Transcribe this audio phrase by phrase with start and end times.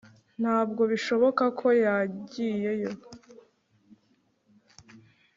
[0.41, 2.91] Ntabwo bishoboka ko yagiyeyo